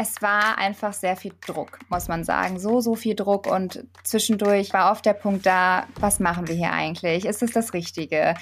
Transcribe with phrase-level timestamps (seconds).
[0.00, 2.60] Es war einfach sehr viel Druck, muss man sagen.
[2.60, 3.48] So, so viel Druck.
[3.48, 7.24] Und zwischendurch war oft der Punkt da, was machen wir hier eigentlich?
[7.24, 8.34] Ist es das Richtige?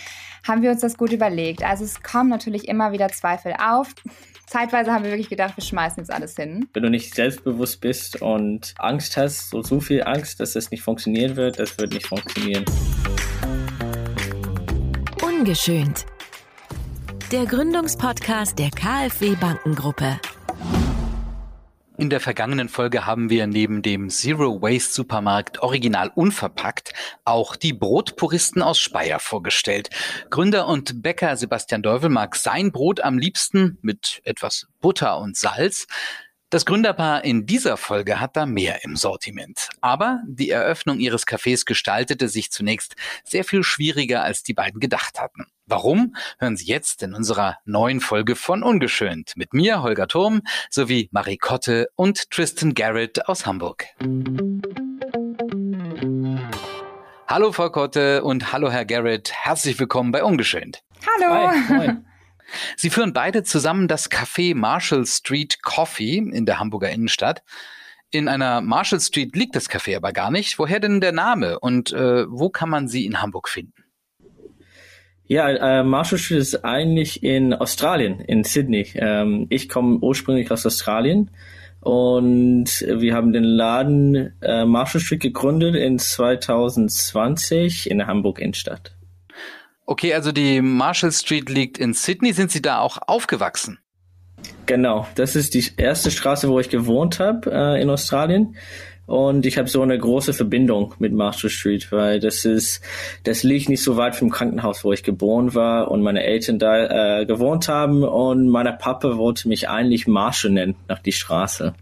[0.46, 1.62] Haben wir uns das gut überlegt?
[1.62, 3.95] Also es kommen natürlich immer wieder Zweifel auf.
[4.46, 6.69] Zeitweise haben wir wirklich gedacht, wir schmeißen jetzt alles hin.
[6.74, 10.83] Wenn du nicht selbstbewusst bist und Angst hast, so, so viel Angst, dass es nicht
[10.83, 12.67] funktionieren wird, das wird nicht funktionieren.
[15.23, 16.05] Ungeschönt.
[17.33, 20.20] Der Gründungspodcast der KfW Bankengruppe.
[21.98, 26.92] In der vergangenen Folge haben wir neben dem Zero Waste Supermarkt Original Unverpackt
[27.24, 29.88] auch die Brotpuristen aus Speyer vorgestellt.
[30.28, 35.86] Gründer und Bäcker Sebastian Deuvel mag sein Brot am liebsten mit etwas Butter und Salz.
[36.48, 39.68] Das Gründerpaar in dieser Folge hat da mehr im Sortiment.
[39.80, 45.19] Aber die Eröffnung ihres Cafés gestaltete sich zunächst sehr viel schwieriger, als die beiden gedacht
[45.19, 45.46] hatten.
[45.66, 46.14] Warum?
[46.38, 51.36] Hören Sie jetzt in unserer neuen Folge von Ungeschönt mit mir, Holger Turm, sowie Marie
[51.36, 53.86] Kotte und Tristan Garrett aus Hamburg.
[57.27, 59.33] Hallo Frau Kotte und hallo Herr Garrett.
[59.33, 60.84] Herzlich willkommen bei Ungeschönt.
[61.05, 61.50] Hallo.
[61.70, 61.97] Hi,
[62.77, 67.42] Sie führen beide zusammen das Café Marshall Street Coffee in der Hamburger Innenstadt.
[68.11, 70.58] In einer Marshall Street liegt das Café aber gar nicht.
[70.58, 73.84] Woher denn der Name und äh, wo kann man sie in Hamburg finden?
[75.28, 78.86] Ja, äh, Marshall Street ist eigentlich in Australien, in Sydney.
[78.94, 81.33] Ähm, ich komme ursprünglich aus Australien
[81.80, 88.95] und wir haben den Laden äh, Marshall Street gegründet in 2020 in der Hamburg Innenstadt.
[89.87, 92.33] Okay, also die Marshall Street liegt in Sydney.
[92.33, 93.79] Sind Sie da auch aufgewachsen?
[94.67, 98.57] Genau, das ist die erste Straße, wo ich gewohnt habe äh, in Australien.
[99.07, 102.83] Und ich habe so eine große Verbindung mit Marshall Street, weil das ist,
[103.23, 107.20] das liegt nicht so weit vom Krankenhaus, wo ich geboren war und meine Eltern da
[107.20, 108.03] äh, gewohnt haben.
[108.03, 111.75] Und meine Papa wollte mich eigentlich Marshall nennen, nach die Straße.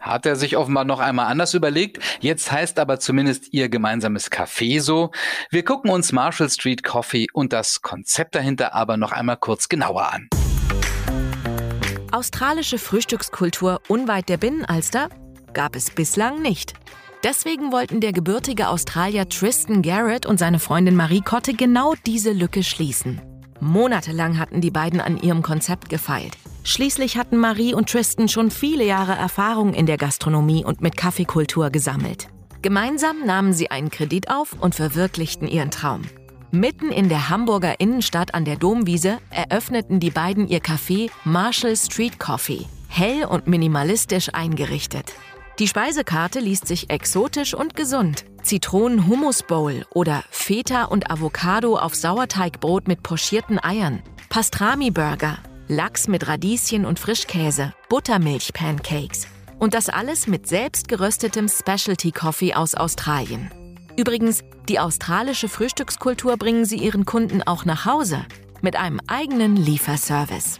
[0.00, 1.98] Hat er sich offenbar noch einmal anders überlegt.
[2.20, 5.10] Jetzt heißt aber zumindest ihr gemeinsames Café so.
[5.50, 10.12] Wir gucken uns Marshall Street Coffee und das Konzept dahinter aber noch einmal kurz genauer
[10.12, 10.28] an.
[12.12, 15.10] Australische Frühstückskultur unweit der Binnenalster
[15.52, 16.74] gab es bislang nicht.
[17.22, 22.62] Deswegen wollten der gebürtige Australier Tristan Garrett und seine Freundin Marie Kotte genau diese Lücke
[22.62, 23.20] schließen.
[23.60, 26.38] Monatelang hatten die beiden an ihrem Konzept gefeilt.
[26.62, 31.70] Schließlich hatten Marie und Tristan schon viele Jahre Erfahrung in der Gastronomie und mit Kaffeekultur
[31.70, 32.28] gesammelt.
[32.62, 36.02] Gemeinsam nahmen sie einen Kredit auf und verwirklichten ihren Traum.
[36.52, 42.18] Mitten in der Hamburger Innenstadt an der Domwiese eröffneten die beiden ihr Café Marshall Street
[42.18, 45.14] Coffee, hell und minimalistisch eingerichtet.
[45.58, 48.24] Die Speisekarte liest sich exotisch und gesund.
[48.42, 55.38] Zitronen-Hummus-Bowl oder Feta und Avocado auf Sauerteigbrot mit pochierten Eiern, Pastrami-Burger,
[55.70, 59.28] Lachs mit Radieschen und Frischkäse, Buttermilch-Pancakes.
[59.60, 63.52] Und das alles mit selbst geröstetem Specialty Coffee aus Australien.
[63.96, 68.26] Übrigens, die australische Frühstückskultur bringen sie ihren Kunden auch nach Hause
[68.62, 70.58] mit einem eigenen Lieferservice.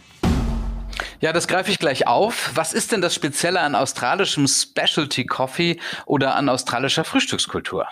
[1.19, 2.51] Ja, das greife ich gleich auf.
[2.55, 7.85] Was ist denn das Spezielle an australischem Specialty Coffee oder an australischer Frühstückskultur?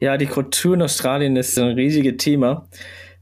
[0.00, 2.68] Ja, die Kultur in Australien ist ein riesiges Thema.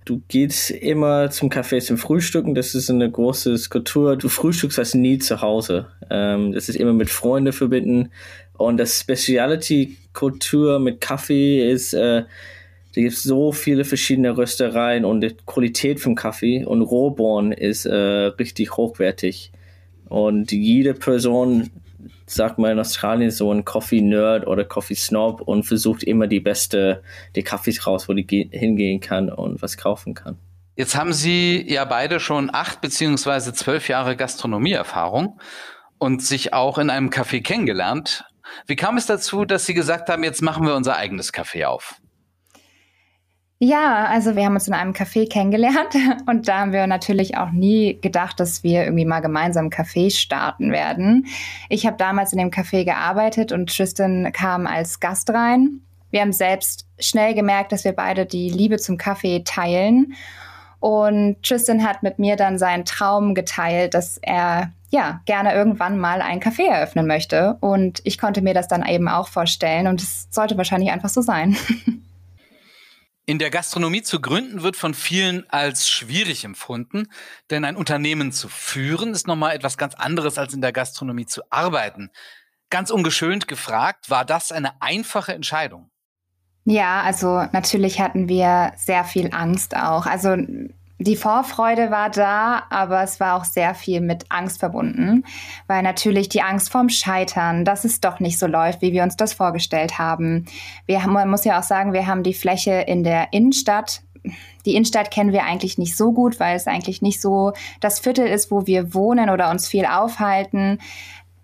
[0.05, 2.55] Du gehst immer zum Café zum Frühstücken.
[2.55, 4.17] Das ist eine große Kultur.
[4.17, 5.87] Du frühstückst das nie zu Hause.
[6.11, 8.11] Ähm, das ist immer mit Freunden verbinden.
[8.55, 12.25] Und das Speciality-Kultur mit Kaffee ist, äh,
[12.95, 17.95] da gibt so viele verschiedene Röstereien und die Qualität vom Kaffee und Rohborn ist äh,
[17.95, 19.53] richtig hochwertig.
[20.09, 21.71] Und jede Person,
[22.35, 27.03] sagt man in Australien, so ein Coffee-Nerd oder Coffee-Snob und versucht immer die beste,
[27.37, 30.39] die Kaffees raus, wo die hingehen kann und was kaufen kann.
[30.75, 35.39] Jetzt haben Sie ja beide schon acht beziehungsweise zwölf Jahre Gastronomieerfahrung
[35.99, 38.25] und sich auch in einem Café kennengelernt.
[38.67, 42.02] Wie kam es dazu, dass Sie gesagt haben, jetzt machen wir unser eigenes Café auf?
[43.65, 45.95] Ja, also wir haben uns in einem Café kennengelernt
[46.27, 50.73] und da haben wir natürlich auch nie gedacht, dass wir irgendwie mal gemeinsam Café starten
[50.73, 51.27] werden.
[51.69, 55.81] Ich habe damals in dem Café gearbeitet und Tristan kam als Gast rein.
[56.11, 60.15] Wir haben selbst schnell gemerkt, dass wir beide die Liebe zum Kaffee teilen.
[60.81, 66.21] Und Tristan hat mit mir dann seinen Traum geteilt, dass er ja gerne irgendwann mal
[66.21, 67.59] ein Café eröffnen möchte.
[67.61, 71.21] Und ich konnte mir das dann eben auch vorstellen und es sollte wahrscheinlich einfach so
[71.21, 71.57] sein.
[73.25, 77.07] In der Gastronomie zu gründen wird von vielen als schwierig empfunden,
[77.51, 81.43] denn ein Unternehmen zu führen ist nochmal etwas ganz anderes als in der Gastronomie zu
[81.49, 82.11] arbeiten.
[82.69, 85.91] Ganz ungeschönt gefragt, war das eine einfache Entscheidung?
[86.65, 90.07] Ja, also natürlich hatten wir sehr viel Angst auch.
[90.07, 90.37] Also
[91.03, 95.25] die Vorfreude war da, aber es war auch sehr viel mit Angst verbunden,
[95.67, 99.17] weil natürlich die Angst vorm Scheitern, dass es doch nicht so läuft, wie wir uns
[99.17, 100.47] das vorgestellt haben.
[100.87, 104.03] Wir haben, man muss ja auch sagen, wir haben die Fläche in der Innenstadt.
[104.65, 108.27] Die Innenstadt kennen wir eigentlich nicht so gut, weil es eigentlich nicht so das Viertel
[108.27, 110.79] ist, wo wir wohnen oder uns viel aufhalten.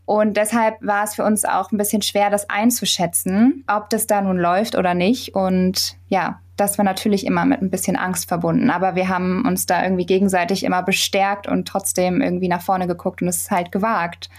[0.08, 4.22] Und deshalb war es für uns auch ein bisschen schwer, das einzuschätzen, ob das da
[4.22, 5.34] nun läuft oder nicht.
[5.34, 8.70] Und ja, das war natürlich immer mit ein bisschen Angst verbunden.
[8.70, 13.20] Aber wir haben uns da irgendwie gegenseitig immer bestärkt und trotzdem irgendwie nach vorne geguckt
[13.20, 14.30] und es halt gewagt.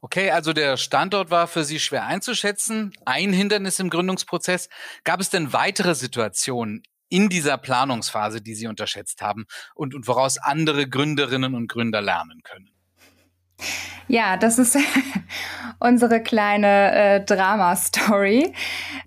[0.00, 2.94] Okay, also der Standort war für Sie schwer einzuschätzen.
[3.04, 4.70] Ein Hindernis im Gründungsprozess.
[5.04, 9.44] Gab es denn weitere Situationen in dieser Planungsphase, die Sie unterschätzt haben
[9.74, 12.73] und, und woraus andere Gründerinnen und Gründer lernen können?
[14.08, 14.76] Ja, das ist
[15.78, 18.52] unsere kleine äh, Drama-Story.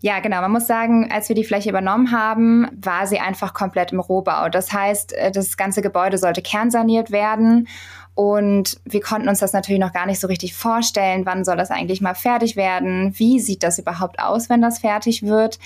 [0.01, 0.41] Ja, genau.
[0.41, 4.49] Man muss sagen, als wir die Fläche übernommen haben, war sie einfach komplett im Rohbau.
[4.49, 7.67] Das heißt, äh, das ganze Gebäude sollte kernsaniert werden.
[8.15, 11.27] Und wir konnten uns das natürlich noch gar nicht so richtig vorstellen.
[11.27, 13.13] Wann soll das eigentlich mal fertig werden?
[13.17, 15.59] Wie sieht das überhaupt aus, wenn das fertig wird?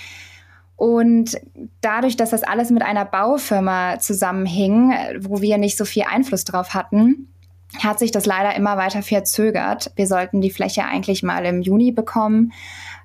[0.76, 1.40] Und
[1.80, 6.74] dadurch, dass das alles mit einer Baufirma zusammenhing, wo wir nicht so viel Einfluss drauf
[6.74, 7.32] hatten,
[7.80, 9.90] hat sich das leider immer weiter verzögert.
[9.96, 12.52] Wir sollten die Fläche eigentlich mal im Juni bekommen.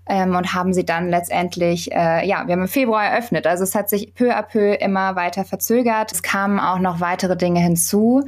[0.09, 3.45] Ähm, und haben sie dann letztendlich, äh, ja, wir haben im Februar eröffnet.
[3.45, 6.13] Also es hat sich peu à peu immer weiter verzögert.
[6.13, 8.23] Es kamen auch noch weitere Dinge hinzu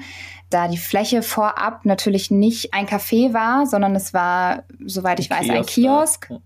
[0.49, 5.47] da die Fläche vorab natürlich nicht ein Café war, sondern es war, soweit ich ein
[5.47, 6.43] weiß, Kiosk, ein Kiosk,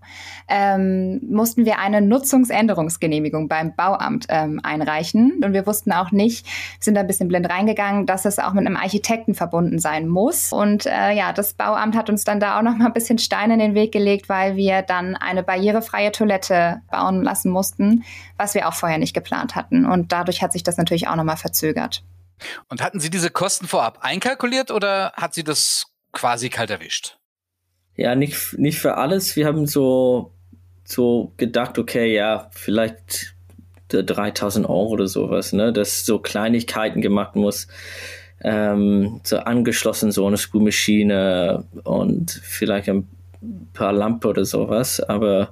[0.48, 5.40] ähm, mussten wir eine Nutzungsänderungsgenehmigung beim Bauamt ähm, einreichen.
[5.42, 6.46] Und wir wussten auch nicht,
[6.80, 10.52] sind da ein bisschen blind reingegangen, dass es auch mit einem Architekten verbunden sein muss.
[10.52, 13.54] Und äh, ja, das Bauamt hat uns dann da auch noch mal ein bisschen Steine
[13.54, 18.04] in den Weg gelegt, weil wir dann eine barrierefreie Toilette bauen lassen mussten,
[18.36, 19.86] was wir auch vorher nicht geplant hatten.
[19.86, 22.02] Und dadurch hat sich das natürlich auch noch mal verzögert.
[22.68, 27.18] Und hatten Sie diese Kosten vorab einkalkuliert oder hat Sie das quasi kalt erwischt?
[27.96, 29.36] Ja, nicht, nicht für alles.
[29.36, 30.32] Wir haben so,
[30.84, 33.34] so gedacht, okay, ja, vielleicht
[33.88, 37.68] 3000 Euro oder sowas, ne, dass so Kleinigkeiten gemacht muss.
[38.42, 43.08] Ähm, so angeschlossen, so eine Spülmaschine und vielleicht ein
[43.72, 45.50] paar Lampe oder sowas, aber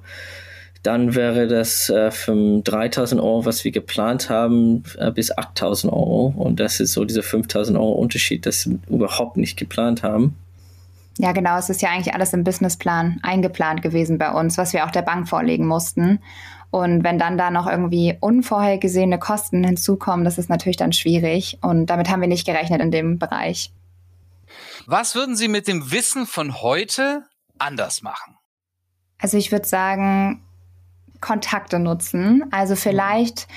[0.83, 6.33] dann wäre das äh, von 3000 Euro, was wir geplant haben, äh, bis 8000 Euro.
[6.35, 10.35] Und das ist so dieser 5000 Euro Unterschied, das wir überhaupt nicht geplant haben.
[11.19, 11.57] Ja, genau.
[11.57, 15.03] Es ist ja eigentlich alles im Businessplan eingeplant gewesen bei uns, was wir auch der
[15.03, 16.19] Bank vorlegen mussten.
[16.69, 21.59] Und wenn dann da noch irgendwie unvorhergesehene Kosten hinzukommen, das ist natürlich dann schwierig.
[21.61, 23.71] Und damit haben wir nicht gerechnet in dem Bereich.
[24.85, 27.23] Was würden Sie mit dem Wissen von heute
[27.57, 28.35] anders machen?
[29.19, 30.43] Also ich würde sagen,
[31.23, 32.43] Kontakte nutzen.
[32.51, 33.47] Also vielleicht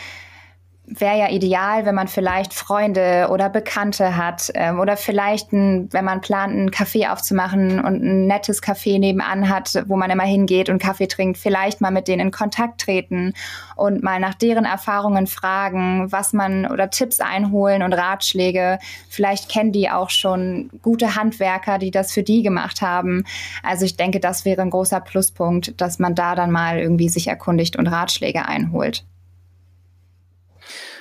[0.87, 6.05] wäre ja ideal, wenn man vielleicht Freunde oder Bekannte hat ähm, oder vielleicht, ein, wenn
[6.05, 10.69] man plant, einen Kaffee aufzumachen und ein nettes Café nebenan hat, wo man immer hingeht
[10.69, 13.35] und Kaffee trinkt, vielleicht mal mit denen in Kontakt treten
[13.75, 18.79] und mal nach deren Erfahrungen fragen, was man oder Tipps einholen und Ratschläge.
[19.09, 23.25] Vielleicht kennen die auch schon gute Handwerker, die das für die gemacht haben.
[23.62, 27.27] Also ich denke, das wäre ein großer Pluspunkt, dass man da dann mal irgendwie sich
[27.27, 29.05] erkundigt und Ratschläge einholt.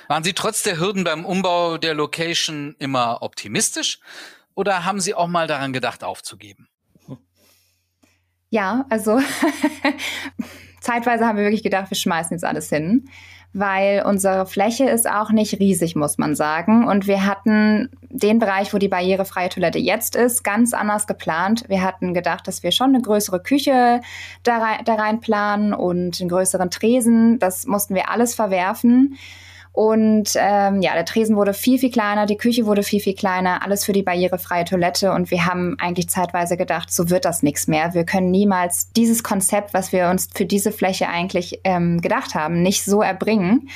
[0.08, 3.98] Waren Sie trotz der Hürden beim Umbau der Location immer optimistisch
[4.54, 6.68] oder haben Sie auch mal daran gedacht, aufzugeben?
[8.50, 9.20] Ja, also
[10.80, 13.08] zeitweise haben wir wirklich gedacht, wir schmeißen jetzt alles hin,
[13.52, 16.86] weil unsere Fläche ist auch nicht riesig, muss man sagen.
[16.86, 21.64] Und wir hatten den Bereich, wo die barrierefreie Toilette jetzt ist, ganz anders geplant.
[21.68, 24.00] Wir hatten gedacht, dass wir schon eine größere Küche
[24.44, 27.40] da rein, da rein planen und einen größeren Tresen.
[27.40, 29.16] Das mussten wir alles verwerfen.
[29.76, 33.62] Und ähm, ja, der Tresen wurde viel, viel kleiner, die Küche wurde viel, viel kleiner,
[33.62, 35.12] alles für die barrierefreie Toilette.
[35.12, 37.92] Und wir haben eigentlich zeitweise gedacht, so wird das nichts mehr.
[37.92, 42.62] Wir können niemals dieses Konzept, was wir uns für diese Fläche eigentlich ähm, gedacht haben,
[42.62, 43.68] nicht so erbringen.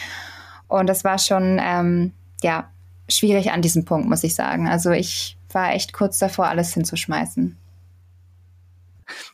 [0.69, 2.71] Und das war schon, ähm, ja,
[3.11, 4.69] schwierig an diesem Punkt, muss ich sagen.
[4.69, 7.59] Also ich war echt kurz davor, alles hinzuschmeißen.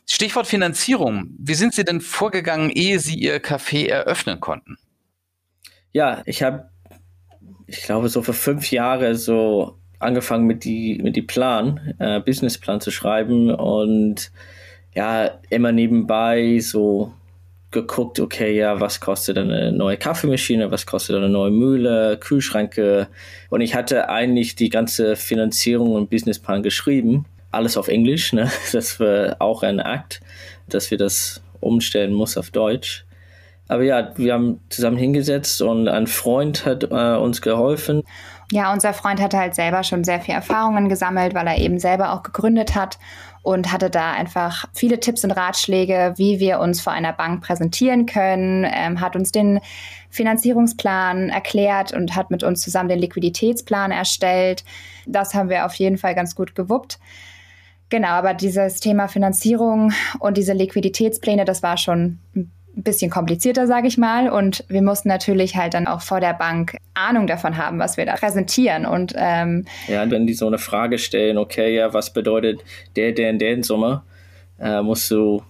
[0.05, 1.29] Stichwort Finanzierung.
[1.39, 4.77] Wie sind Sie denn vorgegangen, ehe Sie Ihr Café eröffnen konnten?
[5.97, 6.69] Ja, ich habe,
[7.65, 12.81] ich glaube, so vor fünf Jahren so angefangen mit die, mit die Plan, äh, Businessplan
[12.81, 14.31] zu schreiben und
[14.93, 17.13] ja, immer nebenbei so
[17.71, 23.07] geguckt, okay, ja, was kostet eine neue Kaffeemaschine, was kostet eine neue Mühle, Kühlschränke.
[23.49, 27.25] Und ich hatte eigentlich die ganze Finanzierung und Businessplan geschrieben.
[27.49, 28.51] Alles auf Englisch, ne?
[28.71, 30.21] Das war auch ein Akt,
[30.69, 33.06] dass wir das umstellen muss auf Deutsch.
[33.67, 38.03] Aber ja, wir haben zusammen hingesetzt und ein Freund hat äh, uns geholfen.
[38.51, 42.13] Ja, unser Freund hatte halt selber schon sehr viel Erfahrungen gesammelt, weil er eben selber
[42.13, 42.97] auch gegründet hat
[43.41, 48.05] und hatte da einfach viele Tipps und Ratschläge, wie wir uns vor einer Bank präsentieren
[48.05, 49.59] können, ähm, hat uns den
[50.09, 54.63] Finanzierungsplan erklärt und hat mit uns zusammen den Liquiditätsplan erstellt.
[55.05, 56.99] Das haben wir auf jeden Fall ganz gut gewuppt.
[57.89, 62.51] Genau, aber dieses Thema Finanzierung und diese Liquiditätspläne, das war schon ein
[62.83, 64.29] bisschen komplizierter, sage ich mal.
[64.29, 68.05] Und wir mussten natürlich halt dann auch vor der Bank Ahnung davon haben, was wir
[68.05, 68.85] da präsentieren.
[68.85, 72.61] Und ähm, ja, wenn die so eine Frage stellen, okay, ja, was bedeutet
[72.95, 74.03] der, der in der Summe,
[74.59, 75.43] äh, musst du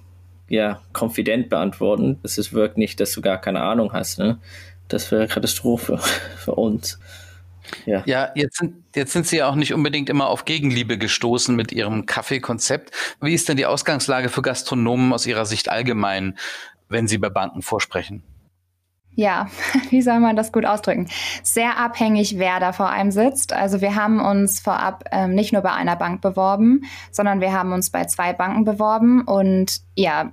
[0.49, 2.19] ja konfident beantworten.
[2.23, 4.19] Es ist wirkt nicht, dass du gar keine Ahnung hast.
[4.19, 4.39] Ne?
[4.87, 5.97] Das wäre Katastrophe
[6.37, 6.99] für uns.
[7.85, 11.55] Ja, ja jetzt, sind, jetzt sind Sie ja auch nicht unbedingt immer auf Gegenliebe gestoßen
[11.55, 12.91] mit Ihrem Kaffeekonzept.
[13.21, 16.37] Wie ist denn die Ausgangslage für Gastronomen aus Ihrer Sicht allgemein?
[16.89, 18.23] Wenn Sie bei Banken vorsprechen?
[19.17, 19.47] Ja,
[19.89, 21.07] wie soll man das gut ausdrücken?
[21.43, 23.51] Sehr abhängig, wer da vor einem sitzt.
[23.51, 27.73] Also wir haben uns vorab ähm, nicht nur bei einer Bank beworben, sondern wir haben
[27.73, 30.29] uns bei zwei Banken beworben und ja.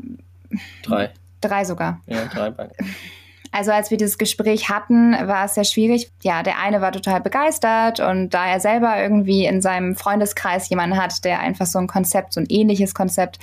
[0.83, 1.11] Drei.
[1.41, 2.01] Drei sogar.
[2.07, 2.95] Ja, drei Banken.
[3.55, 6.11] Also als wir dieses Gespräch hatten, war es sehr schwierig.
[6.25, 11.01] Ja, der eine war total begeistert und da er selber irgendwie in seinem Freundeskreis jemanden
[11.01, 13.39] hat, der einfach so ein Konzept, so ein ähnliches Konzept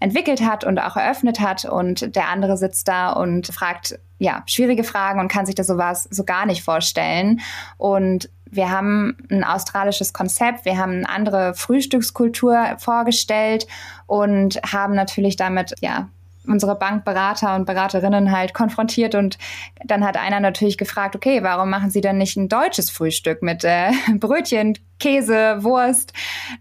[0.00, 4.84] entwickelt hat und auch eröffnet hat und der andere sitzt da und fragt, ja, schwierige
[4.84, 7.40] Fragen und kann sich das sowas so gar nicht vorstellen.
[7.78, 13.66] Und wir haben ein australisches Konzept, wir haben eine andere Frühstückskultur vorgestellt
[14.06, 16.10] und haben natürlich damit, ja,
[16.46, 19.38] unsere Bankberater und Beraterinnen halt konfrontiert und
[19.84, 23.64] dann hat einer natürlich gefragt, okay, warum machen Sie denn nicht ein deutsches Frühstück mit
[23.64, 26.12] äh, Brötchen, Käse, Wurst?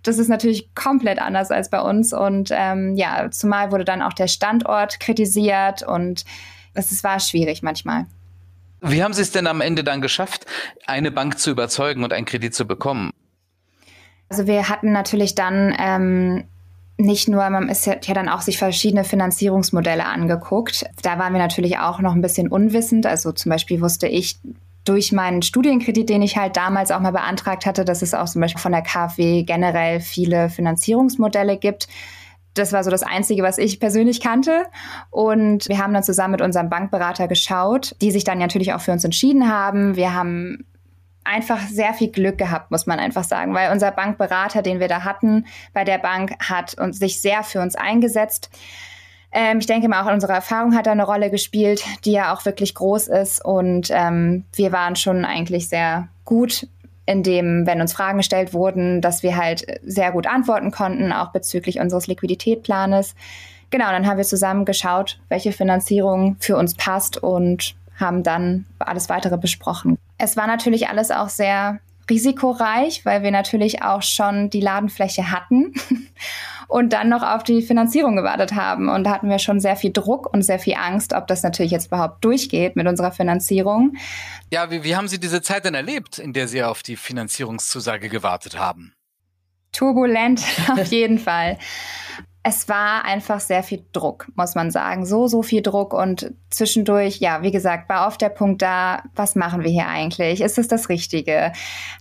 [0.04, 4.14] Das ist natürlich komplett anders als bei uns und ähm, ja, zumal wurde dann auch
[4.14, 6.26] der Standort kritisiert und
[6.74, 8.06] es war schwierig manchmal.
[8.82, 10.46] Wie haben Sie es denn am Ende dann geschafft,
[10.86, 13.12] eine Bank zu überzeugen und einen Kredit zu bekommen?
[14.28, 16.44] Also wir hatten natürlich dann ähm,
[16.98, 20.86] nicht nur, man ist ja, dann auch sich verschiedene Finanzierungsmodelle angeguckt.
[21.02, 23.06] Da waren wir natürlich auch noch ein bisschen unwissend.
[23.06, 24.38] Also zum Beispiel wusste ich
[24.86, 28.42] durch meinen Studienkredit, den ich halt damals auch mal beantragt hatte, dass es auch zum
[28.42, 31.88] Beispiel von der KfW generell viele Finanzierungsmodelle gibt.
[32.54, 34.66] Das war so das Einzige, was ich persönlich kannte.
[35.10, 38.92] Und wir haben dann zusammen mit unserem Bankberater geschaut, die sich dann natürlich auch für
[38.92, 39.96] uns entschieden haben.
[39.96, 40.66] Wir haben
[41.24, 45.04] einfach sehr viel Glück gehabt, muss man einfach sagen, weil unser Bankberater, den wir da
[45.04, 48.50] hatten bei der Bank, hat uns sich sehr für uns eingesetzt.
[49.32, 52.46] Ähm, ich denke mal, auch unsere Erfahrung hat da eine Rolle gespielt, die ja auch
[52.46, 53.44] wirklich groß ist.
[53.44, 56.68] Und ähm, wir waren schon eigentlich sehr gut
[57.06, 61.32] in dem, wenn uns Fragen gestellt wurden, dass wir halt sehr gut antworten konnten, auch
[61.32, 63.16] bezüglich unseres Liquiditätplanes.
[63.72, 69.10] Genau, dann haben wir zusammen geschaut, welche Finanzierung für uns passt und haben dann alles
[69.10, 69.98] weitere besprochen.
[70.24, 75.74] Es war natürlich alles auch sehr risikoreich, weil wir natürlich auch schon die Ladenfläche hatten
[76.70, 78.88] und dann noch auf die Finanzierung gewartet haben.
[78.88, 81.74] Und da hatten wir schon sehr viel Druck und sehr viel Angst, ob das natürlich
[81.74, 83.98] jetzt überhaupt durchgeht mit unserer Finanzierung.
[84.50, 88.08] Ja, wie, wie haben Sie diese Zeit denn erlebt, in der Sie auf die Finanzierungszusage
[88.08, 88.94] gewartet haben?
[89.74, 91.58] Turbulent, auf jeden Fall
[92.46, 95.06] es war einfach sehr viel Druck, muss man sagen.
[95.06, 99.36] So, so viel Druck und zwischendurch, ja, wie gesagt, war oft der Punkt da, was
[99.36, 100.42] machen wir hier eigentlich?
[100.42, 101.54] Ist es das Richtige?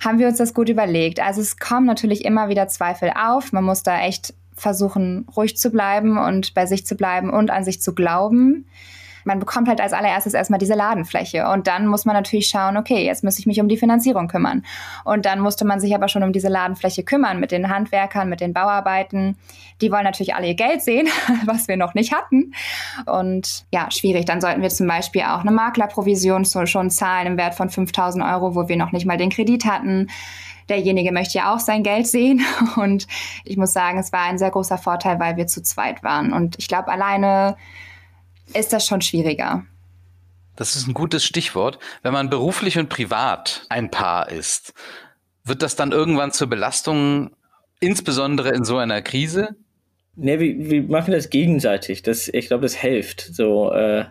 [0.05, 1.21] Haben wir uns das gut überlegt?
[1.21, 3.53] Also es kommen natürlich immer wieder Zweifel auf.
[3.53, 7.65] Man muss da echt versuchen, ruhig zu bleiben und bei sich zu bleiben und an
[7.65, 8.67] sich zu glauben
[9.25, 13.05] man bekommt halt als allererstes erstmal diese Ladenfläche und dann muss man natürlich schauen, okay,
[13.05, 14.64] jetzt muss ich mich um die Finanzierung kümmern.
[15.05, 18.41] Und dann musste man sich aber schon um diese Ladenfläche kümmern mit den Handwerkern, mit
[18.41, 19.37] den Bauarbeiten.
[19.81, 21.09] Die wollen natürlich alle ihr Geld sehen,
[21.47, 22.52] was wir noch nicht hatten.
[23.07, 24.26] Und ja, schwierig.
[24.26, 28.55] Dann sollten wir zum Beispiel auch eine Maklerprovision schon zahlen im Wert von 5000 Euro,
[28.55, 30.09] wo wir noch nicht mal den Kredit hatten
[30.69, 32.41] derjenige möchte ja auch sein Geld sehen.
[32.76, 33.07] Und
[33.45, 36.33] ich muss sagen, es war ein sehr großer Vorteil, weil wir zu zweit waren.
[36.33, 37.57] Und ich glaube, alleine
[38.55, 39.65] ist das schon schwieriger.
[40.57, 41.79] Das ist ein gutes Stichwort.
[42.03, 44.75] Wenn man beruflich und privat ein Paar ist,
[45.45, 47.31] wird das dann irgendwann zur Belastung,
[47.81, 49.57] insbesondere in so einer Krise?
[50.15, 52.03] Ne, wir, wir machen das gegenseitig.
[52.03, 53.35] Das, ich glaube, das hilft.
[53.35, 54.05] So, äh,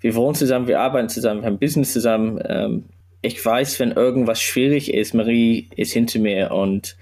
[0.00, 2.40] wir wohnen zusammen, wir arbeiten zusammen, wir haben Business zusammen.
[2.48, 2.84] Ähm,
[3.22, 6.96] ich weiß, wenn irgendwas schwierig ist, Marie ist hinter mir und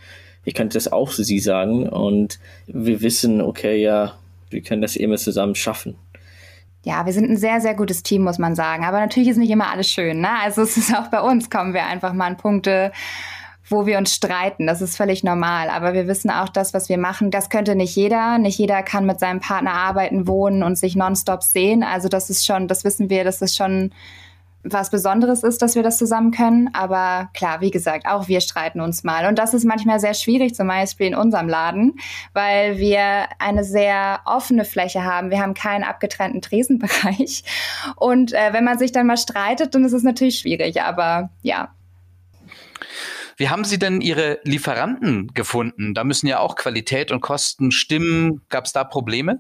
[0.45, 1.87] ich könnte das auch für sie sagen.
[1.89, 4.19] Und wir wissen, okay, ja,
[4.49, 5.97] wir können das immer zusammen schaffen
[6.83, 8.85] ja, wir sind ein sehr, sehr gutes Team, muss man sagen.
[8.85, 10.21] Aber natürlich ist nicht immer alles schön.
[10.21, 10.31] Ne?
[10.43, 12.93] Also es ist auch bei uns, kommen wir einfach mal an Punkte,
[13.69, 14.67] wo wir uns streiten.
[14.67, 15.69] Das ist völlig normal.
[15.69, 18.39] Aber wir wissen auch, das, was wir machen, das könnte nicht jeder.
[18.39, 21.83] Nicht jeder kann mit seinem Partner arbeiten, wohnen und sich nonstop sehen.
[21.83, 23.93] Also das ist schon, das wissen wir, das ist schon
[24.63, 26.71] was Besonderes ist, dass wir das zusammen können.
[26.75, 29.27] Aber klar, wie gesagt, auch wir streiten uns mal.
[29.27, 31.99] Und das ist manchmal sehr schwierig, zum Beispiel in unserem Laden,
[32.33, 35.31] weil wir eine sehr offene Fläche haben.
[35.31, 37.45] Wir haben keinen abgetrennten Tresenbereich.
[37.97, 40.83] Und äh, wenn man sich dann mal streitet, dann ist es natürlich schwierig.
[40.83, 41.71] Aber ja,
[43.41, 45.95] wie haben Sie denn Ihre Lieferanten gefunden?
[45.95, 48.43] Da müssen ja auch Qualität und Kosten stimmen.
[48.51, 49.39] Gab es da Probleme?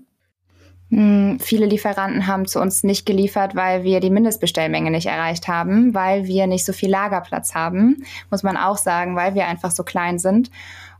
[0.91, 5.95] Hm, viele Lieferanten haben zu uns nicht geliefert, weil wir die Mindestbestellmenge nicht erreicht haben,
[5.95, 9.85] weil wir nicht so viel Lagerplatz haben, muss man auch sagen, weil wir einfach so
[9.85, 10.51] klein sind.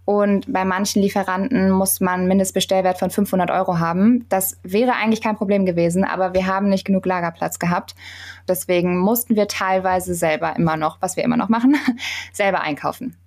[0.05, 4.27] Und bei manchen Lieferanten muss man Mindestbestellwert von 500 Euro haben.
[4.29, 7.95] Das wäre eigentlich kein Problem gewesen, aber wir haben nicht genug Lagerplatz gehabt.
[8.49, 11.77] Deswegen mussten wir teilweise selber immer noch, was wir immer noch machen,
[12.33, 13.20] selber einkaufen.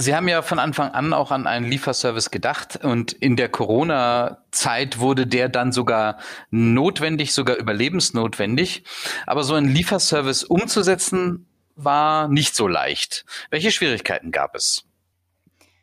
[0.00, 5.00] Sie haben ja von Anfang an auch an einen Lieferservice gedacht und in der Corona-Zeit
[5.00, 6.18] wurde der dann sogar
[6.50, 8.84] notwendig, sogar überlebensnotwendig.
[9.26, 13.24] Aber so einen Lieferservice umzusetzen war nicht so leicht.
[13.50, 14.87] Welche Schwierigkeiten gab es?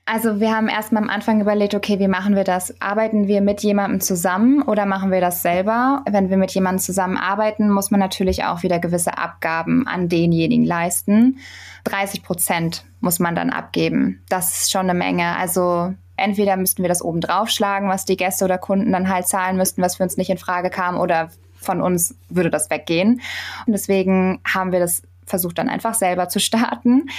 [0.08, 2.80] Also wir haben erstmal am Anfang überlegt, okay, wie machen wir das?
[2.80, 6.04] Arbeiten wir mit jemandem zusammen oder machen wir das selber?
[6.08, 11.40] Wenn wir mit jemandem zusammenarbeiten, muss man natürlich auch wieder gewisse Abgaben an denjenigen leisten.
[11.86, 14.24] 30 Prozent muss man dann abgeben.
[14.30, 15.36] Das ist schon eine Menge.
[15.38, 19.58] Also entweder müssten wir das oben draufschlagen, was die Gäste oder Kunden dann halt zahlen
[19.58, 23.22] müssten, was für uns nicht in Frage kam, oder von uns würde das weggehen.
[23.66, 27.10] Und deswegen haben wir das versucht dann einfach selber zu starten.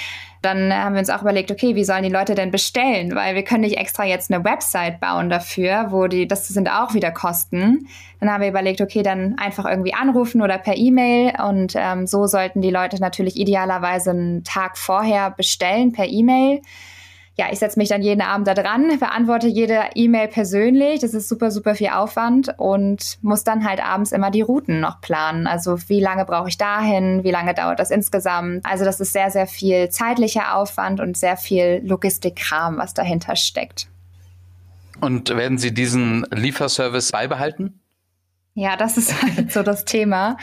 [0.47, 3.17] Dann haben wir uns auch überlegt, okay, wie sollen die Leute denn bestellen?
[3.17, 6.95] Weil wir können nicht extra jetzt eine Website bauen dafür, wo die, das sind auch
[6.95, 7.89] wieder Kosten.
[8.21, 11.33] Dann haben wir überlegt, okay, dann einfach irgendwie anrufen oder per E-Mail.
[11.45, 16.61] Und ähm, so sollten die Leute natürlich idealerweise einen Tag vorher bestellen per E-Mail
[17.39, 21.01] ja, ich setze mich dann jeden Abend da dran, beantworte jede E-Mail persönlich.
[21.01, 25.03] Das ist super, super viel Aufwand und muss dann halt abends immer die Routen noch
[25.03, 25.47] planen.
[25.47, 27.25] Also wie lange brauche ich dahin?
[27.25, 28.65] Wie lange dauert das insgesamt?
[28.65, 33.89] Also das ist sehr, sehr viel zeitlicher Aufwand und sehr viel Logistikkram, was dahinter steckt.
[35.03, 37.81] Und werden Sie diesen Lieferservice beibehalten?
[38.59, 40.39] Ja, das ist halt so das Thema.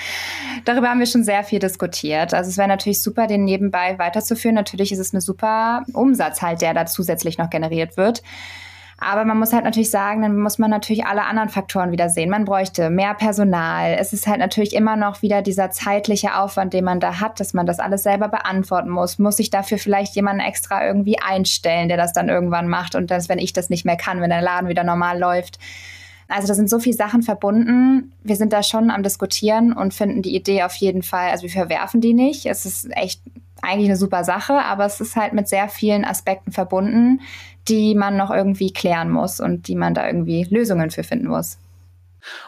[0.65, 2.33] Darüber haben wir schon sehr viel diskutiert.
[2.33, 4.53] Also es wäre natürlich super, den nebenbei weiterzuführen.
[4.55, 8.21] Natürlich ist es ein super Umsatz halt, der da zusätzlich noch generiert wird.
[8.99, 12.29] Aber man muss halt natürlich sagen, dann muss man natürlich alle anderen Faktoren wieder sehen.
[12.29, 13.97] Man bräuchte mehr Personal.
[13.99, 17.55] Es ist halt natürlich immer noch wieder dieser zeitliche Aufwand, den man da hat, dass
[17.55, 19.17] man das alles selber beantworten muss.
[19.17, 23.27] Muss ich dafür vielleicht jemanden extra irgendwie einstellen, der das dann irgendwann macht und das,
[23.27, 25.57] wenn ich das nicht mehr kann, wenn der Laden wieder normal läuft.
[26.33, 28.11] Also da sind so viele Sachen verbunden.
[28.23, 31.51] Wir sind da schon am Diskutieren und finden die Idee auf jeden Fall, also wir
[31.51, 32.47] verwerfen die nicht.
[32.47, 33.21] Es ist echt
[33.61, 37.21] eigentlich eine super Sache, aber es ist halt mit sehr vielen Aspekten verbunden,
[37.67, 41.59] die man noch irgendwie klären muss und die man da irgendwie Lösungen für finden muss.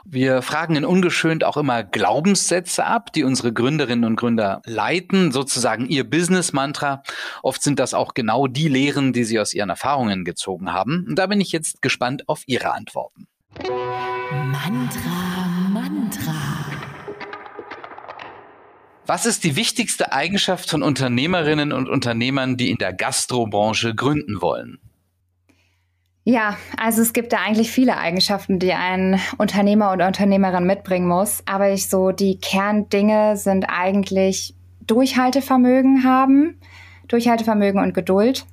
[0.03, 5.85] Wir fragen in Ungeschönt auch immer Glaubenssätze ab, die unsere Gründerinnen und Gründer leiten, sozusagen
[5.85, 7.03] ihr Business-Mantra.
[7.43, 11.05] Oft sind das auch genau die Lehren, die sie aus ihren Erfahrungen gezogen haben.
[11.07, 13.27] Und da bin ich jetzt gespannt auf Ihre Antworten.
[14.31, 16.33] Mantra, Mantra.
[19.05, 24.79] Was ist die wichtigste Eigenschaft von Unternehmerinnen und Unternehmern, die in der Gastrobranche gründen wollen?
[26.23, 31.43] Ja, also es gibt da eigentlich viele Eigenschaften, die ein Unternehmer oder Unternehmerin mitbringen muss.
[31.45, 34.55] Aber ich so, die Kerndinge sind eigentlich
[34.87, 36.59] Durchhaltevermögen haben,
[37.07, 38.45] Durchhaltevermögen und Geduld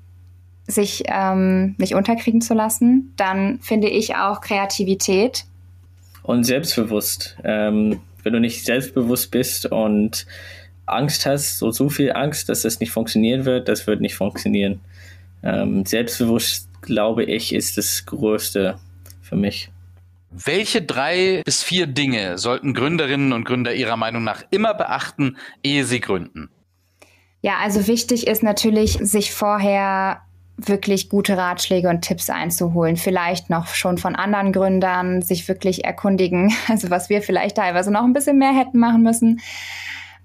[0.67, 3.15] sich ähm, nicht unterkriegen zu lassen.
[3.17, 5.47] Dann finde ich auch Kreativität.
[6.23, 7.37] Und selbstbewusst.
[7.45, 10.27] Ähm, wenn du nicht selbstbewusst bist und
[10.87, 14.81] Angst hast, so, so viel Angst, dass das nicht funktionieren wird, das wird nicht funktionieren.
[15.43, 18.79] Ähm, selbstbewusst, glaube ich, ist das Größte
[19.21, 19.71] für mich.
[20.31, 25.85] Welche drei bis vier Dinge sollten Gründerinnen und Gründer Ihrer Meinung nach immer beachten, ehe
[25.85, 26.49] sie gründen?
[27.43, 30.23] Ja, also wichtig ist natürlich, sich vorher
[30.57, 32.97] wirklich gute Ratschläge und Tipps einzuholen.
[32.97, 38.05] Vielleicht noch schon von anderen Gründern, sich wirklich erkundigen, also was wir vielleicht teilweise noch
[38.05, 39.41] ein bisschen mehr hätten machen müssen.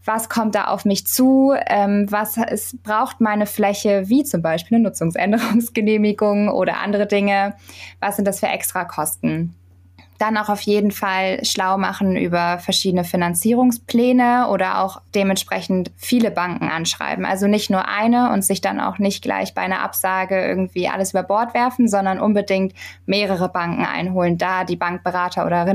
[0.06, 1.54] Was kommt da auf mich zu?
[1.68, 7.56] Ähm, was ist, braucht meine Fläche, wie zum Beispiel eine Nutzungsänderungsgenehmigung oder andere Dinge?
[8.00, 9.54] Was sind das für Extrakosten?
[10.18, 16.70] Dann auch auf jeden Fall schlau machen über verschiedene Finanzierungspläne oder auch dementsprechend viele Banken
[16.70, 17.26] anschreiben.
[17.26, 21.12] Also nicht nur eine und sich dann auch nicht gleich bei einer Absage irgendwie alles
[21.12, 22.74] über Bord werfen, sondern unbedingt
[23.06, 25.68] mehrere Banken einholen, da die Bankberater oder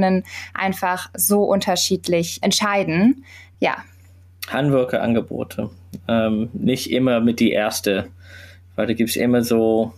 [0.55, 3.25] einfach so unterschiedlich entscheiden.
[3.61, 3.77] Ja.
[4.49, 5.71] Handwerkerangebote.
[6.09, 8.09] Ähm, nicht immer mit die erste,
[8.75, 9.93] weil da gibt es immer so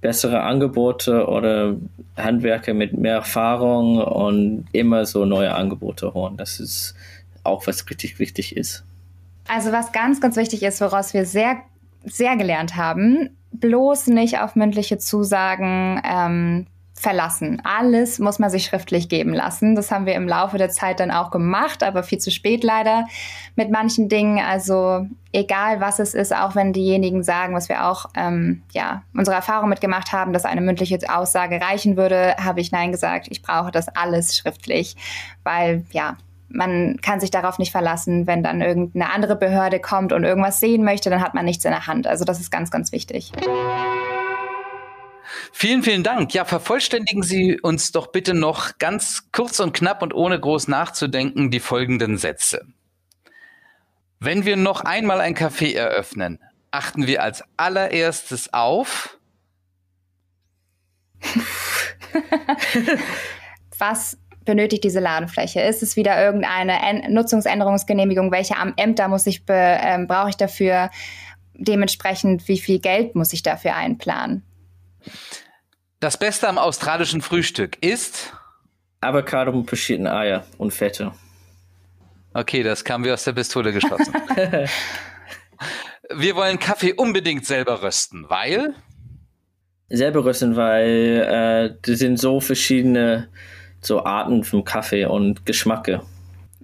[0.00, 1.76] bessere Angebote oder
[2.16, 6.36] Handwerker mit mehr Erfahrung und immer so neue Angebote holen.
[6.36, 6.94] Das ist
[7.44, 8.84] auch was richtig wichtig ist.
[9.48, 11.56] Also was ganz, ganz wichtig ist, woraus wir sehr,
[12.04, 16.66] sehr gelernt haben, bloß nicht auf mündliche Zusagen ähm,
[17.00, 17.62] verlassen.
[17.64, 19.74] Alles muss man sich schriftlich geben lassen.
[19.74, 23.06] Das haben wir im Laufe der Zeit dann auch gemacht, aber viel zu spät leider
[23.56, 24.38] mit manchen Dingen.
[24.38, 29.34] Also egal was es ist, auch wenn diejenigen sagen, was wir auch ähm, ja unsere
[29.34, 33.28] Erfahrung mitgemacht haben, dass eine mündliche Aussage reichen würde, habe ich nein gesagt.
[33.30, 34.96] Ich brauche das alles schriftlich,
[35.42, 36.18] weil ja
[36.52, 40.84] man kann sich darauf nicht verlassen, wenn dann irgendeine andere Behörde kommt und irgendwas sehen
[40.84, 42.08] möchte, dann hat man nichts in der Hand.
[42.08, 43.32] Also das ist ganz, ganz wichtig.
[45.52, 46.34] Vielen, vielen Dank.
[46.34, 51.50] Ja, vervollständigen Sie uns doch bitte noch ganz kurz und knapp und ohne groß nachzudenken
[51.50, 52.66] die folgenden Sätze.
[54.18, 56.38] Wenn wir noch einmal ein Café eröffnen,
[56.70, 59.18] achten wir als allererstes auf.
[63.78, 65.60] Was benötigt diese Ladenfläche?
[65.62, 68.30] Ist es wieder irgendeine Nutzungsänderungsgenehmigung?
[68.30, 70.90] Welche Ämter muss ich ähm, brauche ich dafür?
[71.54, 74.42] Dementsprechend, wie viel Geld muss ich dafür einplanen?
[76.00, 78.32] Das Beste am australischen Frühstück ist
[79.00, 81.12] Avocado mit verschiedenen Eier und Fette.
[82.32, 84.14] Okay, das kam wie aus der Pistole geschossen.
[86.14, 88.74] Wir wollen Kaffee unbedingt selber rösten, weil
[89.88, 93.28] selber rösten, weil äh, das sind so verschiedene
[93.80, 96.02] so Arten vom Kaffee und Geschmacke.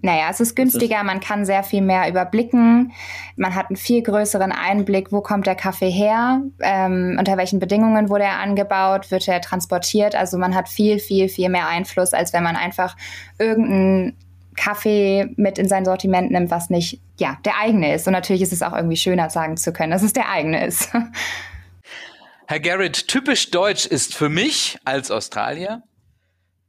[0.03, 2.93] Naja, es ist günstiger, man kann sehr viel mehr überblicken,
[3.37, 8.11] man hat einen viel größeren Einblick, wo kommt der Kaffee her, ähm, unter welchen Bedingungen
[8.11, 10.15] wurde er angebaut, wird er transportiert.
[10.15, 12.95] Also man hat viel, viel, viel mehr Einfluss, als wenn man einfach
[13.39, 14.17] irgendeinen
[14.57, 18.07] Kaffee mit in sein Sortiment nimmt, was nicht ja, der eigene ist.
[18.07, 20.91] Und natürlich ist es auch irgendwie schöner sagen zu können, dass es der eigene ist.
[22.49, 25.83] Herr Garrett, typisch deutsch ist für mich als Australier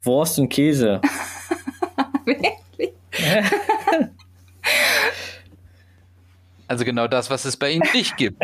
[0.02, 1.02] Wurst und Käse.
[6.68, 8.44] also genau das, was es bei Ihnen nicht gibt.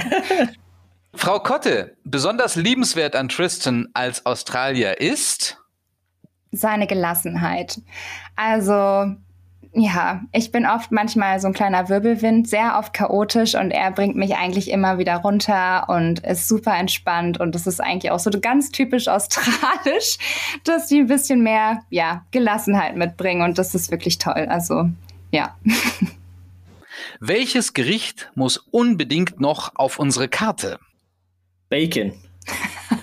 [1.15, 5.57] Frau Kotte, besonders liebenswert an Tristan als Australier ist
[6.53, 7.81] seine Gelassenheit.
[8.35, 9.15] Also
[9.75, 14.15] ja, ich bin oft manchmal so ein kleiner Wirbelwind, sehr oft chaotisch und er bringt
[14.15, 18.29] mich eigentlich immer wieder runter und ist super entspannt und das ist eigentlich auch so
[18.39, 20.19] ganz typisch australisch,
[20.63, 24.45] dass die ein bisschen mehr, ja, Gelassenheit mitbringen und das ist wirklich toll.
[24.47, 24.89] Also,
[25.31, 25.57] ja.
[27.19, 30.77] Welches Gericht muss unbedingt noch auf unsere Karte?
[31.69, 32.13] Bacon.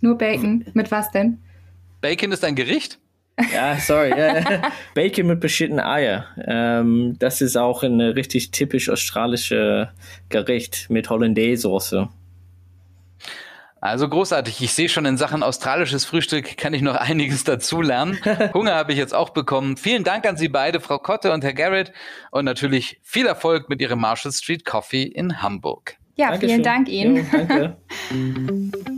[0.00, 0.64] Nur Bacon.
[0.74, 1.42] Mit was denn?
[2.00, 3.00] Bacon ist ein Gericht?
[3.52, 4.12] Ja, sorry.
[4.94, 6.26] Bacon mit verschiedenen Eier.
[6.46, 9.88] Ähm, das ist auch ein richtig typisch australisches
[10.28, 12.08] Gericht mit Hollandaise-Soße.
[13.80, 14.60] Also großartig.
[14.60, 18.18] Ich sehe schon in Sachen australisches Frühstück kann ich noch einiges dazulernen.
[18.54, 19.76] Hunger habe ich jetzt auch bekommen.
[19.76, 21.92] Vielen Dank an Sie beide, Frau Kotte und Herr Garrett.
[22.30, 25.96] Und natürlich viel Erfolg mit Ihrem Marshall Street Coffee in Hamburg.
[26.16, 26.48] Ja, Dankeschön.
[26.48, 27.16] vielen Dank Ihnen.
[27.16, 28.88] Jo, danke.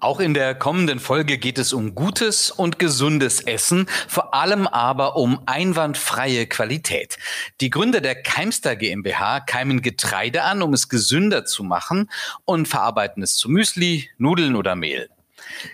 [0.00, 5.16] Auch in der kommenden Folge geht es um gutes und gesundes Essen, vor allem aber
[5.16, 7.18] um einwandfreie Qualität.
[7.60, 12.10] Die Gründer der Keimster GmbH keimen Getreide an, um es gesünder zu machen
[12.46, 15.10] und verarbeiten es zu Müsli, Nudeln oder Mehl.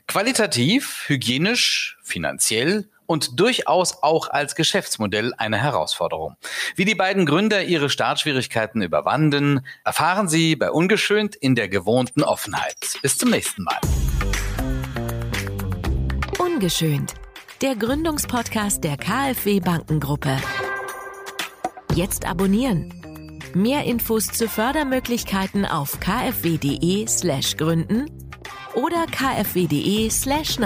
[0.09, 6.37] Qualitativ, hygienisch, finanziell und durchaus auch als Geschäftsmodell eine Herausforderung.
[6.75, 12.99] Wie die beiden Gründer ihre Startschwierigkeiten überwanden, erfahren Sie bei Ungeschönt in der gewohnten Offenheit.
[13.03, 13.79] Bis zum nächsten Mal.
[16.57, 17.13] Ungeschönt,
[17.61, 20.39] der Gründungspodcast der KfW Bankengruppe.
[21.95, 22.95] Jetzt abonnieren.
[23.53, 28.11] Mehr Infos zu Fördermöglichkeiten auf kfw.de/gründen
[28.75, 30.09] oder kfw.de/nachfolge.
[30.09, 30.59] slash